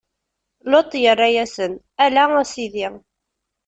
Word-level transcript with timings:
Luṭ 0.71 0.91
irra-yasen: 1.09 1.73
Ala, 2.05 2.25
a 2.41 2.43
Sidi! 2.51 2.87